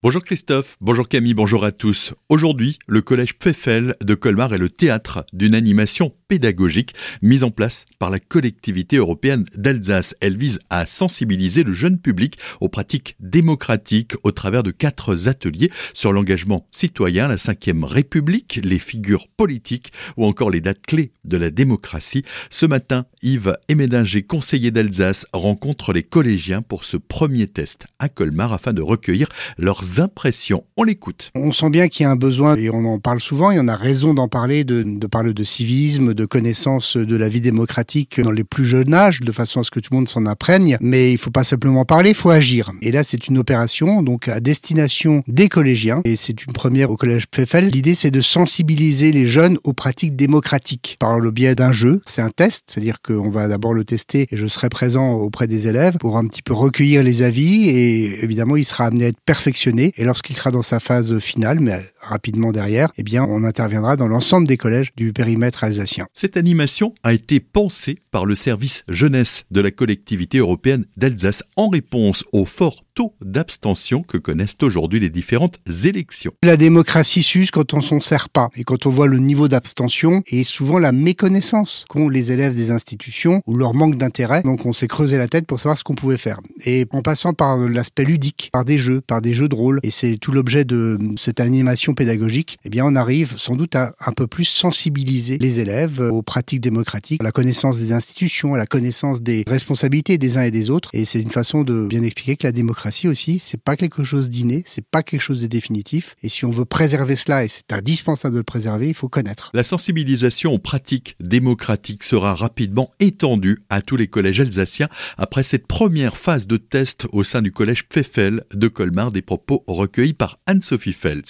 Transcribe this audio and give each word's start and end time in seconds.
Bonjour 0.00 0.22
Christophe, 0.22 0.76
bonjour 0.80 1.08
Camille, 1.08 1.34
bonjour 1.34 1.64
à 1.64 1.72
tous. 1.72 2.14
Aujourd'hui, 2.28 2.78
le 2.86 3.02
collège 3.02 3.36
Pfeffel 3.36 3.96
de 4.00 4.14
Colmar 4.14 4.54
est 4.54 4.58
le 4.58 4.68
théâtre 4.68 5.26
d'une 5.32 5.56
animation 5.56 6.14
pédagogique 6.28 6.94
mise 7.22 7.42
en 7.42 7.50
place 7.50 7.86
par 7.98 8.10
la 8.10 8.20
collectivité 8.20 8.96
européenne 8.96 9.46
d'Alsace. 9.56 10.14
Elle 10.20 10.36
vise 10.36 10.60
à 10.70 10.86
sensibiliser 10.86 11.64
le 11.64 11.72
jeune 11.72 11.98
public 11.98 12.38
aux 12.60 12.68
pratiques 12.68 13.16
démocratiques 13.18 14.14
au 14.22 14.30
travers 14.30 14.62
de 14.62 14.70
quatre 14.70 15.28
ateliers 15.28 15.70
sur 15.94 16.12
l'engagement 16.12 16.66
citoyen, 16.70 17.28
la 17.28 17.38
cinquième 17.38 17.84
république, 17.84 18.60
les 18.62 18.78
figures 18.78 19.28
politiques 19.36 19.92
ou 20.16 20.26
encore 20.26 20.50
les 20.50 20.60
dates 20.60 20.86
clés 20.86 21.12
de 21.24 21.36
la 21.36 21.50
démocratie. 21.50 22.24
Ce 22.50 22.66
matin, 22.66 23.06
Yves 23.22 23.56
Emédinger, 23.68 24.22
conseiller 24.22 24.70
d'Alsace, 24.70 25.26
rencontre 25.32 25.92
les 25.92 26.02
collégiens 26.02 26.62
pour 26.62 26.84
ce 26.84 26.96
premier 26.96 27.46
test 27.46 27.86
à 27.98 28.08
Colmar 28.08 28.52
afin 28.52 28.72
de 28.72 28.82
recueillir 28.82 29.28
leurs 29.56 30.00
impressions. 30.00 30.64
On 30.76 30.84
l'écoute. 30.84 31.30
On 31.34 31.52
sent 31.52 31.70
bien 31.70 31.88
qu'il 31.88 32.04
y 32.04 32.06
a 32.06 32.10
un 32.10 32.16
besoin, 32.16 32.56
et 32.56 32.70
on 32.70 32.84
en 32.84 32.98
parle 32.98 33.20
souvent, 33.20 33.50
et 33.50 33.58
on 33.58 33.68
a 33.68 33.76
raison 33.76 34.14
d'en 34.14 34.28
parler, 34.28 34.64
de, 34.64 34.82
de, 34.82 35.06
parler 35.06 35.32
de 35.32 35.44
civisme, 35.44 36.14
de 36.18 36.24
connaissance 36.24 36.96
de 36.96 37.16
la 37.16 37.28
vie 37.28 37.40
démocratique 37.40 38.20
dans 38.20 38.32
les 38.32 38.42
plus 38.42 38.64
jeunes 38.64 38.92
âges, 38.92 39.20
de 39.20 39.30
façon 39.30 39.60
à 39.60 39.62
ce 39.62 39.70
que 39.70 39.78
tout 39.78 39.90
le 39.92 39.98
monde 39.98 40.08
s'en 40.08 40.26
imprègne. 40.26 40.76
Mais 40.80 41.12
il 41.12 41.18
faut 41.18 41.30
pas 41.30 41.44
simplement 41.44 41.84
parler, 41.84 42.10
il 42.10 42.16
faut 42.16 42.30
agir. 42.30 42.72
Et 42.82 42.90
là, 42.90 43.04
c'est 43.04 43.28
une 43.28 43.38
opération 43.38 44.02
donc 44.02 44.26
à 44.26 44.40
destination 44.40 45.22
des 45.28 45.48
collégiens, 45.48 46.02
et 46.04 46.16
c'est 46.16 46.44
une 46.44 46.52
première 46.52 46.90
au 46.90 46.96
collège 46.96 47.26
Pfeffel. 47.28 47.68
L'idée, 47.68 47.94
c'est 47.94 48.10
de 48.10 48.20
sensibiliser 48.20 49.12
les 49.12 49.28
jeunes 49.28 49.58
aux 49.62 49.72
pratiques 49.72 50.16
démocratiques 50.16 50.96
par 50.98 51.20
le 51.20 51.30
biais 51.30 51.54
d'un 51.54 51.72
jeu. 51.72 52.02
C'est 52.06 52.22
un 52.22 52.30
test, 52.30 52.64
c'est-à-dire 52.66 53.00
qu'on 53.00 53.30
va 53.30 53.46
d'abord 53.46 53.74
le 53.74 53.84
tester, 53.84 54.26
et 54.30 54.36
je 54.36 54.46
serai 54.48 54.68
présent 54.68 55.12
auprès 55.12 55.46
des 55.46 55.68
élèves 55.68 55.98
pour 55.98 56.18
un 56.18 56.26
petit 56.26 56.42
peu 56.42 56.52
recueillir 56.52 57.04
les 57.04 57.22
avis, 57.22 57.68
et 57.68 58.24
évidemment, 58.24 58.56
il 58.56 58.64
sera 58.64 58.86
amené 58.86 59.04
à 59.04 59.08
être 59.08 59.20
perfectionné 59.24 59.92
et 59.96 60.04
lorsqu'il 60.04 60.36
sera 60.36 60.50
dans 60.50 60.62
sa 60.62 60.80
phase 60.80 61.18
finale, 61.18 61.60
mais 61.60 61.84
rapidement 62.00 62.52
derrière, 62.52 62.92
eh 62.96 63.02
bien, 63.02 63.24
on 63.24 63.44
interviendra 63.44 63.96
dans 63.96 64.08
l'ensemble 64.08 64.46
des 64.46 64.56
collèges 64.56 64.94
du 64.96 65.12
périmètre 65.12 65.64
alsacien. 65.64 66.06
Cette 66.14 66.36
animation 66.36 66.94
a 67.02 67.12
été 67.12 67.40
pensée 67.40 67.98
par 68.10 68.26
le 68.26 68.34
service 68.34 68.84
jeunesse 68.88 69.44
de 69.50 69.60
la 69.60 69.70
collectivité 69.70 70.38
européenne 70.38 70.86
d'Alsace 70.96 71.42
en 71.56 71.68
réponse 71.68 72.24
au 72.32 72.44
fort 72.44 72.84
taux 72.98 73.14
d'abstention 73.24 74.02
que 74.02 74.18
connaissent 74.18 74.56
aujourd'hui 74.60 74.98
les 74.98 75.08
différentes 75.08 75.60
élections. 75.84 76.32
La 76.42 76.56
démocratie 76.56 77.22
s'use 77.22 77.52
quand 77.52 77.72
on 77.72 77.80
s'en 77.80 78.00
sert 78.00 78.28
pas 78.28 78.48
et 78.56 78.64
quand 78.64 78.86
on 78.86 78.90
voit 78.90 79.06
le 79.06 79.18
niveau 79.18 79.46
d'abstention 79.46 80.24
et 80.26 80.42
souvent 80.42 80.80
la 80.80 80.90
méconnaissance 80.90 81.84
qu'ont 81.88 82.08
les 82.08 82.32
élèves 82.32 82.56
des 82.56 82.72
institutions 82.72 83.40
ou 83.46 83.54
leur 83.54 83.72
manque 83.72 83.96
d'intérêt. 83.98 84.42
Donc 84.42 84.66
on 84.66 84.72
s'est 84.72 84.88
creusé 84.88 85.16
la 85.16 85.28
tête 85.28 85.46
pour 85.46 85.60
savoir 85.60 85.78
ce 85.78 85.84
qu'on 85.84 85.94
pouvait 85.94 86.16
faire. 86.16 86.40
Et 86.64 86.86
en 86.90 87.02
passant 87.02 87.34
par 87.34 87.56
l'aspect 87.68 88.04
ludique, 88.04 88.50
par 88.52 88.64
des 88.64 88.78
jeux, 88.78 89.00
par 89.00 89.22
des 89.22 89.32
jeux 89.32 89.48
de 89.48 89.54
rôle, 89.54 89.78
et 89.84 89.90
c'est 89.90 90.18
tout 90.18 90.32
l'objet 90.32 90.64
de 90.64 90.98
cette 91.16 91.38
animation 91.38 91.94
pédagogique, 91.94 92.58
eh 92.64 92.68
bien 92.68 92.84
on 92.84 92.96
arrive 92.96 93.34
sans 93.36 93.54
doute 93.54 93.76
à 93.76 93.94
un 94.04 94.12
peu 94.12 94.26
plus 94.26 94.46
sensibiliser 94.46 95.38
les 95.38 95.60
élèves 95.60 96.00
aux 96.00 96.22
pratiques 96.22 96.62
démocratiques, 96.62 97.20
à 97.20 97.24
la 97.24 97.30
connaissance 97.30 97.78
des 97.78 97.92
institutions, 97.92 98.54
à 98.54 98.58
la 98.58 98.66
connaissance 98.66 99.22
des 99.22 99.44
responsabilités 99.46 100.18
des 100.18 100.36
uns 100.36 100.42
et 100.42 100.50
des 100.50 100.68
autres. 100.68 100.90
Et 100.94 101.04
c'est 101.04 101.20
une 101.20 101.30
façon 101.30 101.62
de 101.62 101.86
bien 101.86 102.02
expliquer 102.02 102.34
que 102.34 102.46
la 102.48 102.50
démocratie 102.52 102.87
aussi, 103.06 103.38
c'est 103.38 103.60
pas 103.60 103.76
quelque 103.76 104.04
chose 104.04 104.30
d'inné, 104.30 104.62
c'est 104.66 104.84
pas 104.84 105.02
quelque 105.02 105.20
chose 105.20 105.40
de 105.40 105.46
définitif. 105.46 106.16
Et 106.22 106.28
si 106.28 106.44
on 106.44 106.50
veut 106.50 106.64
préserver 106.64 107.16
cela, 107.16 107.44
et 107.44 107.48
c'est 107.48 107.72
indispensable 107.72 108.34
de 108.34 108.40
le 108.40 108.44
préserver, 108.44 108.88
il 108.88 108.94
faut 108.94 109.08
connaître. 109.08 109.50
La 109.54 109.62
sensibilisation 109.62 110.52
aux 110.52 110.58
pratiques 110.58 111.16
démocratiques 111.20 112.02
sera 112.02 112.34
rapidement 112.34 112.90
étendue 113.00 113.62
à 113.68 113.82
tous 113.82 113.96
les 113.96 114.06
collèges 114.06 114.40
alsaciens 114.40 114.88
après 115.16 115.42
cette 115.42 115.66
première 115.66 116.16
phase 116.16 116.46
de 116.46 116.56
test 116.56 117.06
au 117.12 117.24
sein 117.24 117.42
du 117.42 117.52
collège 117.52 117.88
Pfeffel 117.88 118.44
de 118.52 118.68
Colmar, 118.68 119.12
des 119.12 119.22
propos 119.22 119.64
recueillis 119.66 120.14
par 120.14 120.38
Anne-Sophie 120.46 120.92
Fels. 120.92 121.22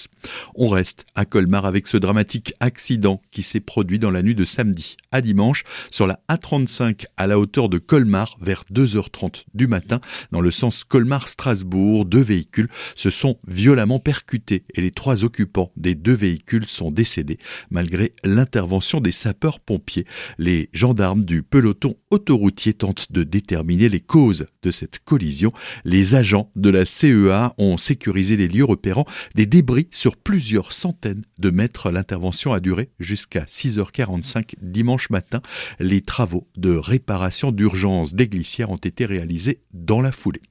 On 0.55 0.69
reste 0.69 1.07
à 1.15 1.25
Colmar 1.25 1.65
avec 1.65 1.87
ce 1.87 1.97
dramatique 1.97 2.55
accident 2.61 3.21
qui 3.31 3.43
s'est 3.43 3.61
produit 3.61 3.99
dans 3.99 4.11
la 4.11 4.23
nuit 4.23 4.35
de 4.35 4.45
samedi 4.45 4.97
à 5.13 5.21
dimanche 5.21 5.65
sur 5.91 6.07
la 6.07 6.21
A35 6.29 7.07
à 7.17 7.27
la 7.27 7.39
hauteur 7.39 7.69
de 7.69 7.79
Colmar 7.79 8.37
vers 8.41 8.65
2h30 8.73 9.45
du 9.55 9.67
matin 9.67 10.01
dans 10.33 10.41
le 10.41 10.51
sens 10.51 10.85
Colmar-Strasbourg 10.85 11.48
Deux 11.55 12.23
véhicules 12.23 12.69
se 12.97 13.11
sont 13.11 13.39
violemment 13.47 13.99
percutés 13.99 14.65
et 14.75 14.81
les 14.81 14.91
trois 14.91 15.25
occupants 15.25 15.73
des 15.77 15.95
deux 15.95 16.15
véhicules 16.15 16.67
sont 16.67 16.91
décédés 16.91 17.39
malgré 17.71 18.13
l'intervention 18.25 19.01
des 19.01 19.13
sapeurs-pompiers. 19.13 20.07
Les 20.39 20.69
gendarmes 20.73 21.25
du 21.25 21.43
peloton 21.43 21.97
autoroutier 22.11 22.75
tentent 22.75 23.13
de 23.13 23.23
déterminer 23.23 23.89
les 23.89 24.01
causes 24.01 24.47
de 24.63 24.71
cette 24.71 24.99
collision. 25.05 25.53
Les 25.85 26.15
agents 26.15 26.51
de 26.57 26.71
la 26.71 26.85
CEA 26.85 27.55
ont 27.59 27.79
sécurisé 27.79 28.37
les 28.37 28.49
lieux 28.49 28.65
repérant 28.65 29.07
des 29.35 29.47
débris 29.47 29.89
sur 29.91 30.17
plusieurs 30.17 30.73
centaines 30.73 31.25
de 31.39 31.51
mètres. 31.51 31.91
L'intervention 31.91 32.53
a 32.53 32.61
duré 32.61 32.91
jusqu'à 32.99 33.45
6h45 33.45 34.55
dimanche 34.61 35.11
matin. 35.11 35.41
Les 35.79 36.01
travaux 36.01 36.49
de 36.57 36.75
réparation 36.75 37.53
d'urgence 37.53 38.15
des 38.15 38.29
glissières 38.29 38.71
ont 38.71 38.77
été 38.77 39.07
réalisés 39.07 39.61
dans 39.73 40.01
la 40.01 40.13
foulée. 40.13 40.43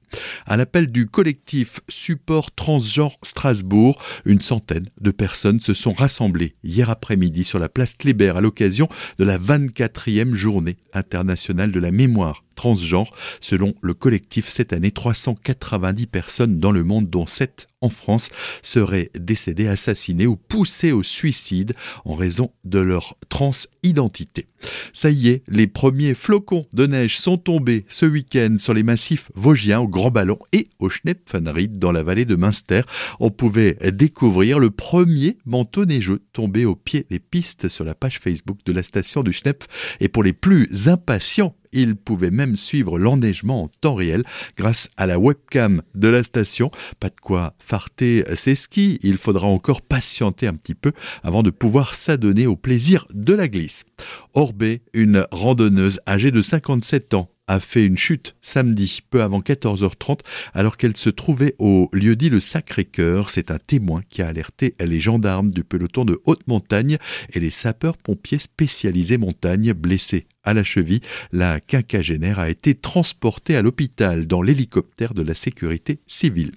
À 0.46 0.56
l'appel 0.56 0.88
du 0.88 1.06
collectif 1.06 1.80
Support 1.88 2.52
Transgenre 2.52 3.18
Strasbourg, 3.22 4.00
une 4.24 4.40
centaine 4.40 4.88
de 5.00 5.10
personnes 5.10 5.60
se 5.60 5.74
sont 5.74 5.92
rassemblées 5.92 6.56
hier 6.64 6.90
après-midi 6.90 7.44
sur 7.44 7.58
la 7.58 7.68
place 7.68 7.94
Kléber 7.94 8.36
à 8.36 8.40
l'occasion 8.40 8.88
de 9.18 9.24
la 9.24 9.38
24e 9.38 10.34
journée 10.34 10.76
internationale 10.92 11.72
de 11.72 11.80
la 11.80 11.90
mémoire 11.90 12.44
transgenre. 12.58 13.12
Selon 13.40 13.74
le 13.80 13.94
collectif, 13.94 14.48
cette 14.48 14.72
année, 14.72 14.90
390 14.90 16.06
personnes 16.06 16.58
dans 16.58 16.72
le 16.72 16.82
monde, 16.82 17.08
dont 17.08 17.26
7 17.26 17.68
en 17.80 17.88
France, 17.88 18.30
seraient 18.62 19.10
décédées, 19.14 19.68
assassinées 19.68 20.26
ou 20.26 20.36
poussées 20.36 20.90
au 20.90 21.04
suicide 21.04 21.74
en 22.04 22.16
raison 22.16 22.50
de 22.64 22.80
leur 22.80 23.16
transidentité. 23.28 24.48
Ça 24.92 25.10
y 25.10 25.28
est, 25.28 25.44
les 25.46 25.68
premiers 25.68 26.14
flocons 26.14 26.66
de 26.72 26.86
neige 26.86 27.18
sont 27.18 27.38
tombés 27.38 27.84
ce 27.88 28.06
week-end 28.06 28.56
sur 28.58 28.74
les 28.74 28.82
massifs 28.82 29.30
vosgiens 29.36 29.80
au 29.80 29.86
Grand 29.86 30.10
Ballon 30.10 30.38
et 30.52 30.70
au 30.80 30.88
Schnepfenried 30.88 31.78
dans 31.78 31.92
la 31.92 32.02
vallée 32.02 32.24
de 32.24 32.34
Münster. 32.34 32.82
On 33.20 33.30
pouvait 33.30 33.76
découvrir 33.92 34.58
le 34.58 34.70
premier 34.70 35.38
manteau 35.46 35.84
neigeux 35.84 36.22
tombé 36.32 36.64
au 36.64 36.74
pied 36.74 37.06
des 37.08 37.20
pistes 37.20 37.68
sur 37.68 37.84
la 37.84 37.94
page 37.94 38.18
Facebook 38.18 38.58
de 38.66 38.72
la 38.72 38.82
station 38.82 39.22
du 39.22 39.32
Schnepf. 39.32 39.68
Et 40.00 40.08
pour 40.08 40.24
les 40.24 40.32
plus 40.32 40.88
impatients, 40.88 41.54
il 41.72 41.96
pouvait 41.96 42.30
même 42.30 42.56
suivre 42.56 42.98
l'enneigement 42.98 43.64
en 43.64 43.68
temps 43.80 43.94
réel 43.94 44.24
grâce 44.56 44.90
à 44.96 45.06
la 45.06 45.18
webcam 45.18 45.82
de 45.94 46.08
la 46.08 46.22
station. 46.22 46.70
Pas 47.00 47.08
de 47.08 47.20
quoi 47.20 47.54
farter 47.58 48.24
ses 48.34 48.54
skis, 48.54 48.98
il 49.02 49.16
faudra 49.16 49.46
encore 49.46 49.82
patienter 49.82 50.46
un 50.46 50.54
petit 50.54 50.74
peu 50.74 50.92
avant 51.22 51.42
de 51.42 51.50
pouvoir 51.50 51.94
s'adonner 51.94 52.46
au 52.46 52.56
plaisir 52.56 53.06
de 53.12 53.34
la 53.34 53.48
glisse. 53.48 53.86
Orbé, 54.34 54.82
une 54.92 55.26
randonneuse 55.30 56.00
âgée 56.06 56.30
de 56.30 56.42
57 56.42 57.14
ans, 57.14 57.30
a 57.48 57.60
fait 57.60 57.84
une 57.84 57.98
chute 57.98 58.36
samedi, 58.42 59.00
peu 59.10 59.22
avant 59.22 59.40
14h30, 59.40 60.20
alors 60.54 60.76
qu'elle 60.76 60.96
se 60.96 61.10
trouvait 61.10 61.56
au 61.58 61.88
lieu 61.92 62.14
dit 62.14 62.28
le 62.28 62.40
Sacré-Cœur. 62.40 63.30
C'est 63.30 63.50
un 63.50 63.58
témoin 63.58 64.02
qui 64.08 64.22
a 64.22 64.28
alerté 64.28 64.76
les 64.78 65.00
gendarmes 65.00 65.50
du 65.50 65.64
peloton 65.64 66.04
de 66.04 66.20
haute 66.24 66.46
montagne 66.46 66.98
et 67.32 67.40
les 67.40 67.50
sapeurs-pompiers 67.50 68.38
spécialisés 68.38 69.18
montagne 69.18 69.72
blessés 69.72 70.26
à 70.48 70.54
la 70.54 70.64
cheville. 70.64 71.00
La 71.30 71.60
quinquagénaire 71.60 72.38
a 72.38 72.48
été 72.48 72.74
transportée 72.74 73.54
à 73.54 73.62
l'hôpital 73.62 74.26
dans 74.26 74.40
l'hélicoptère 74.40 75.12
de 75.12 75.22
la 75.22 75.34
sécurité 75.34 76.00
civile. 76.06 76.52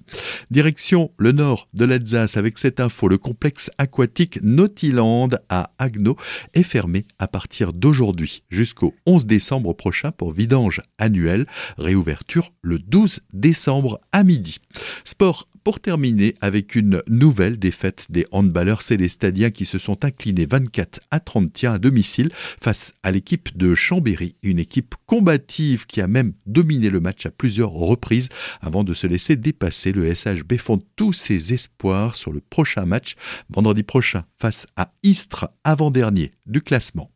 Direction 0.50 1.12
le 1.18 1.34
nord 1.34 1.68
de 1.74 1.86
l'Alsace 1.86 2.38
avec 2.38 2.58
cette 2.58 2.80
info. 2.80 3.10
Le 3.10 3.18
complexe 3.18 3.70
aquatique 3.78 4.40
Nautiland 4.42 5.30
à 5.50 5.72
Agno 5.78 6.16
est 6.54 6.64
fermé 6.64 7.06
à 7.20 7.28
partir 7.28 7.74
d'aujourd'hui 7.74 8.44
jusqu'au 8.50 8.96
11 9.06 9.26
décembre 9.26 9.74
prochain 9.74 10.12
pour 10.12 10.32
vidange 10.32 10.82
annuel. 10.98 11.46
Réouverture 11.78 12.54
le 12.62 12.80
12 12.80 13.20
décembre 13.34 14.00
à 14.14 14.24
midi. 14.24 14.60
Sport 15.04 15.48
pour 15.64 15.80
terminer 15.80 16.36
avec 16.42 16.76
une 16.76 17.04
nouvelle 17.08 17.60
défaite 17.60 18.08
des 18.10 18.26
handballeurs 18.32 18.82
célestadiens 18.82 19.52
qui 19.52 19.66
se 19.66 19.78
sont 19.78 20.04
inclinés 20.04 20.46
24 20.46 21.02
à 21.12 21.20
30 21.20 21.64
à 21.66 21.80
domicile 21.80 22.32
face 22.62 22.94
à 23.04 23.12
l'équipe 23.12 23.56
de 23.58 23.76
Chambéry, 23.76 24.36
une 24.44 24.60
équipe 24.60 24.96
combative 25.06 25.86
qui 25.86 26.02
a 26.02 26.08
même 26.08 26.34
dominé 26.46 26.90
le 26.90 27.00
match 27.00 27.26
à 27.26 27.32
plusieurs 27.32 27.72
reprises 27.72 28.30
avant 28.62 28.84
de 28.84 28.94
se 28.94 29.08
laisser 29.08 29.36
dépasser. 29.36 29.92
Le 29.92 30.14
SHB 30.14 30.58
fonde 30.58 30.84
tous 30.96 31.14
ses 31.14 31.54
espoirs 31.54 32.16
sur 32.16 32.32
le 32.32 32.42
prochain 32.42 32.86
match 32.86 33.16
vendredi 33.50 33.84
prochain 33.84 34.24
face 34.40 34.68
à 34.76 34.94
Istres, 35.04 35.50
avant-dernier 35.64 36.32
du 36.46 36.62
classement. 36.62 37.12